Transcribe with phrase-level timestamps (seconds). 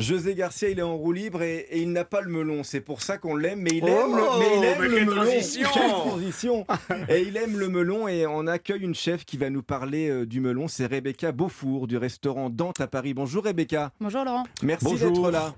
[0.00, 2.62] José Garcia, il est en roue libre et, et il n'a pas le melon.
[2.62, 4.94] C'est pour ça qu'on l'aime, mais il Oh, aime le, mais il aime mais le
[4.96, 5.22] quelle melon.
[5.22, 6.66] transition Quelle transition
[7.08, 10.26] Et il aime le melon et on accueille une chef qui va nous parler euh,
[10.26, 10.68] du melon.
[10.68, 13.14] C'est Rebecca Beaufour du restaurant Dante à Paris.
[13.14, 13.92] Bonjour Rebecca.
[14.00, 14.44] Bonjour Laurent.
[14.62, 15.10] Merci Bonjour.
[15.12, 15.54] d'être là.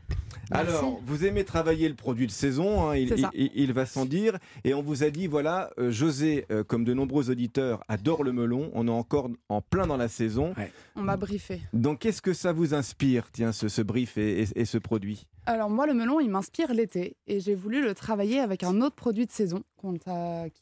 [0.53, 0.69] Merci.
[0.76, 4.38] Alors, vous aimez travailler le produit de saison, hein, il, va sans dire.
[4.64, 8.32] Et on vous a dit, voilà, euh, José, euh, comme de nombreux auditeurs, adore le
[8.32, 8.71] melon.
[8.74, 10.54] On est encore en plein dans la saison.
[10.96, 11.60] On m'a briefé.
[11.72, 15.26] Donc, qu'est-ce que ça vous inspire, tiens, ce, ce brief et, et- et ce produit?
[15.44, 18.94] Alors moi, le melon, il m'inspire l'été et j'ai voulu le travailler avec un autre
[18.94, 19.64] produit de saison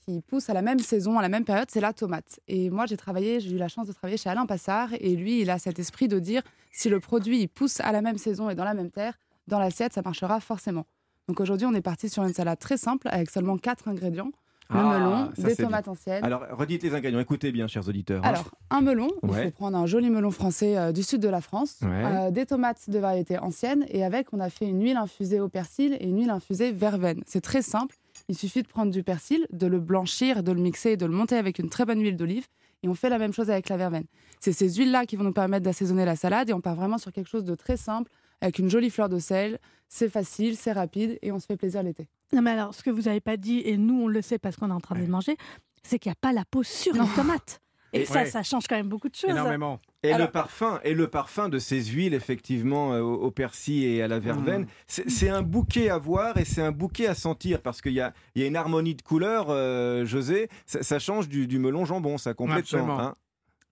[0.07, 2.41] qui pousse à la même saison, à la même période, c'est la tomate.
[2.49, 5.43] Et moi, j'ai travaillé, j'ai eu la chance de travailler chez Alain Passard et lui,
[5.43, 6.41] il a cet esprit de dire
[6.73, 9.19] si le produit il pousse à la même saison et dans la même terre,
[9.51, 10.87] dans l'assiette, ça marchera forcément.
[11.29, 14.31] Donc aujourd'hui, on est parti sur une salade très simple avec seulement quatre ingrédients
[14.73, 16.25] le Ah, melon, des tomates anciennes.
[16.25, 17.19] Alors, redites les ingrédients.
[17.19, 18.25] Écoutez bien, chers auditeurs.
[18.25, 19.45] Alors, un melon, il Ouais.
[19.47, 21.89] faut prendre un joli melon français euh, du sud de la France, Ouais.
[22.05, 25.49] euh, des tomates de variété ancienne, et avec, on a fait une huile infusée au
[25.49, 27.21] persil et une huile infusée verveine.
[27.27, 27.97] C'est très simple.
[28.29, 31.13] Il suffit de prendre du persil, de le blanchir, de le mixer et de le
[31.13, 32.47] monter avec une très bonne huile d'olive.
[32.85, 34.05] Et on fait la même chose avec la verveine.
[34.39, 37.11] C'est ces huiles-là qui vont nous permettre d'assaisonner la salade et on part vraiment sur
[37.13, 38.11] quelque chose de très simple,
[38.41, 39.59] avec une jolie fleur de sel.
[39.89, 42.09] C'est facile, c'est rapide et on se fait plaisir l'été.
[42.33, 44.55] Non, mais alors, ce que vous n'avez pas dit, et nous, on le sait parce
[44.57, 45.37] qu'on est en train de le manger,
[45.83, 47.03] c'est qu'il n'y a pas la peau sur Non.
[47.05, 47.61] les tomates.
[47.93, 48.27] Et, Et- ça, ouais.
[48.27, 49.31] ça change quand même beaucoup de choses.
[49.31, 49.81] Énormément.
[50.05, 53.83] Et Alors- le parfum, et le parfum de ces huiles, effectivement, euh, au, au persil
[53.85, 54.67] et à la verveine, Mm.
[54.87, 58.01] c'est c'est un bouquet à voir et c'est un bouquet à sentir parce qu'il y
[58.01, 60.49] a, il y a une harmonie de couleurs, euh, José.
[60.67, 62.61] Ça, ça change du, du melon jambon, ça complètement.
[62.61, 63.01] Absolument.
[63.01, 63.15] hein.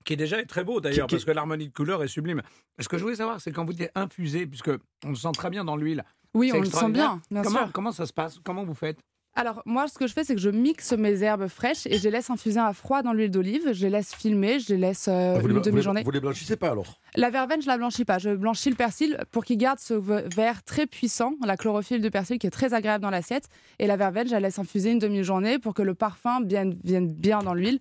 [0.09, 2.41] Qui est déjà très beau d'ailleurs, Qui- parce que l'harmonie de couleurs est sublime.
[2.79, 4.71] Ce que je voulais savoir, c'est quand vous dites infusé, puisque
[5.05, 6.03] on le sent très bien dans l'huile.
[6.33, 7.73] Oui, on le sent bien, bien comment, sûr.
[7.73, 8.39] comment ça se passe?
[8.43, 8.97] Comment vous faites?
[9.37, 12.05] Alors, moi, ce que je fais, c'est que je mixe mes herbes fraîches et je
[12.05, 13.71] les laisse infuser à froid dans l'huile d'olive.
[13.75, 16.03] Je les laisse filmer, je les laisse euh, Ah, vous, une demi-journée.
[16.05, 16.99] vous les blanchissez pas alors?
[17.15, 18.17] La verveine, je la blanchis pas.
[18.17, 22.11] Je blanchis le persil pour qu'il garde ce ve- vert très puissant, la chlorophylle du
[22.11, 23.49] persil qui est très agréable dans l'assiette.
[23.79, 27.13] Et la verveine, je la laisse infuser une demi-journée pour que le parfum vienne, vienne
[27.13, 27.79] bien dans l'huile.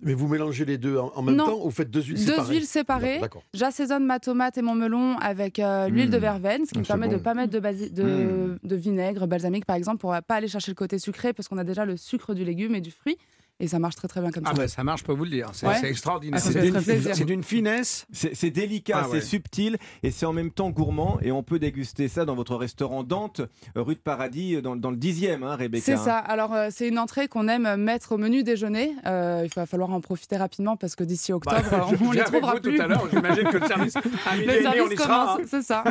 [0.00, 1.46] Mais vous mélangez les deux en, en même Non.
[1.46, 3.18] temps ou vous faites deux huiles Deux séparées huiles séparées.
[3.18, 3.42] D'accord.
[3.54, 6.10] J'assaisonne ma tomate et mon melon avec euh, l'huile Mmh.
[6.10, 8.58] de verveine, ce qui me c'est permet de ne pas mettre de, basi- de, Mmh.
[8.62, 11.56] de vinaigre balsamique, par exemple, pour ne pas aller chercher le côté sucré, parce qu'on
[11.58, 13.16] a déjà le sucre du légume et du fruit.
[13.58, 14.56] Et ça marche très très bien comme Ah ça.
[14.58, 15.48] ben ça marche, je peux vous le dire.
[15.54, 15.84] C'est Ouais.
[15.88, 16.38] extraordinaire.
[16.44, 17.16] Ah, c'est d'une très plaisir.
[17.16, 18.06] c'est d'une finesse.
[18.12, 19.20] C'est délicat, Ah ouais.
[19.20, 21.18] c'est subtil et c'est en même temps gourmand.
[21.22, 24.90] Et on peut déguster ça dans votre restaurant Dante, euh, rue de Paradis, dans, dans
[24.90, 25.84] le 10e, hein, Rebecca.
[25.84, 26.18] C'est ça.
[26.18, 28.94] Alors, euh, c'est une entrée qu'on aime mettre au menu déjeuner.
[29.06, 32.24] Euh, il va falloir en profiter rapidement parce que d'ici octobre, Bah, je on les
[32.24, 32.76] trouvera vous plus.
[32.76, 33.08] tout à l'heure.
[33.10, 35.06] J'imagine que le service à midi Le demi, on service y sera.
[35.34, 35.44] commence, hein.
[35.48, 35.84] c'est ça.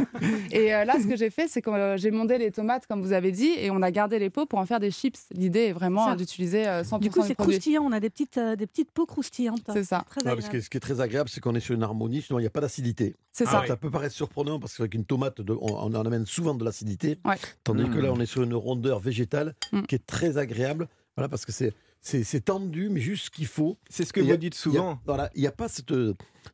[0.52, 3.02] Et euh, là, ce que j'ai fait, c'est que euh, j'ai mondé les tomates, comme
[3.02, 5.18] vous avez dit, et on a gardé les peaux pour en faire des chips.
[5.32, 7.36] L'idée est vraiment euh, d'utiliser euh, 100% Du coup, c'est.
[7.58, 7.84] Croustillant.
[7.84, 9.62] On a des petites, euh, des petites peaux croustillantes.
[9.74, 10.06] C'est ça.
[10.10, 10.52] Très Ouais, parce agréable.
[10.52, 12.48] que ce qui est très agréable, c'est qu'on est sur une harmonie, sinon il n'y
[12.48, 13.16] a pas d'acidité.
[13.32, 13.62] C'est Ah ça.
[13.62, 13.68] ouais.
[13.68, 16.64] Ça peut paraître surprenant parce qu'avec une tomate, de- on, on en amène souvent de
[16.64, 17.36] l'acidité, Ouais.
[17.64, 19.82] tandis que là, on est sur une rondeur végétale Mm.
[19.84, 20.88] qui est très agréable.
[21.18, 21.74] Voilà, parce que c'est
[22.06, 23.78] c'est tendu, mais juste ce qu'il faut.
[23.90, 25.00] C'est ce que Et y a- vous dites Il y a- souvent.
[25.06, 25.92] voilà, il n'y a pas cette,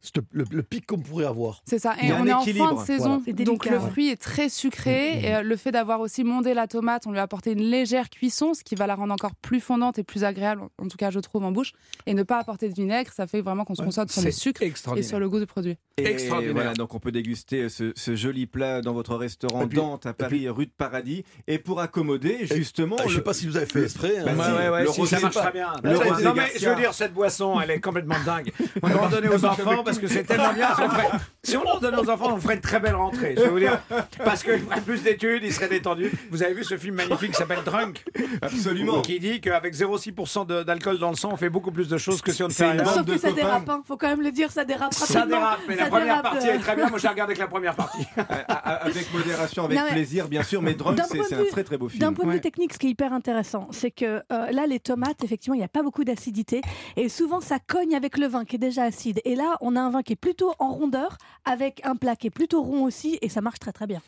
[0.01, 1.61] cette- le, le pic qu'on pourrait avoir.
[1.65, 1.95] C'est ça.
[2.01, 3.43] Et on est en fin de saison, Voilà.
[3.43, 5.19] Donc le fruit est très sucré.
[5.25, 8.09] Et euh, le fait d'avoir aussi mondé la tomate, on lui a apporté une légère
[8.09, 11.09] cuisson, ce qui va la rendre encore plus fondante et plus agréable, en tout cas
[11.11, 11.73] je trouve en bouche.
[12.05, 13.87] Et ne pas apporter de vinaigre, ça fait vraiment qu'on se Ouais.
[13.87, 15.75] concentre sur le sucre et sur le goût du produit.
[15.97, 16.53] Et Extraordinaire.
[16.53, 20.13] Voilà, donc on peut déguster ce, ce joli plat dans votre restaurant puis- Dante à
[20.13, 21.23] Paris, rue de Paradis.
[21.47, 22.95] Et pour accommoder, justement.
[22.99, 24.17] Ah, je ne sais pas si vous avez fait exprès.
[24.19, 24.23] hein.
[24.25, 25.73] Bah, Ouais, si, ouais, ouais, le si, rosé ça marche pas- très bien.
[25.83, 28.51] le non, mais je veux dire, cette boisson, elle est complètement dingue.
[28.81, 30.67] On va en donner aux enfants parce que c'est tellement bien.
[30.75, 31.09] Si on, ferait-
[31.43, 33.35] si on en donnait aux enfants, on ferait une très belle rentrée.
[33.37, 33.79] Je vais vous dire,
[34.23, 36.11] parce qu'ils feraient plus d'études, ils seraient détendus.
[36.29, 38.03] Vous avez vu ce film magnifique qui s'appelle Drunk?
[38.41, 39.01] Absolument.
[39.01, 42.21] Qui dit qu'avec 0,6% de- d'alcool dans le sang, on fait beaucoup plus de choses
[42.21, 42.85] que si on ne fait rien.
[42.85, 43.41] Sauf de que ça copains.
[43.41, 43.69] dérape.
[43.69, 43.83] hein.
[43.87, 46.53] Faut quand même le dire, ça dérape Ça dérape, mais la première dérape, partie euh,
[46.55, 46.89] est très bien.
[46.89, 48.05] Moi, j'ai regardé que la première partie.
[48.17, 48.21] À-
[48.51, 50.61] à- Avec modération, avec plaisir, bien sûr.
[50.61, 51.99] Mais Drunk, c'est un très très beau film.
[52.01, 52.41] D'un point de vue Ouais.
[52.41, 55.63] technique, ce qui est hyper intéressant, c'est que euh, là, les tomates, effectivement, il n'y
[55.63, 56.61] a pas beaucoup d'acidité.
[56.97, 59.21] Et souvent, ça cogne avec le vin qui est déjà acide.
[59.23, 62.27] Et là, on a un vin qui est plutôt en rondeur, avec un plat qui
[62.27, 63.99] est plutôt rond aussi, et ça marche très très bien.